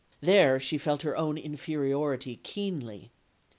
[0.19, 3.11] There she felt her own inferiority keenly.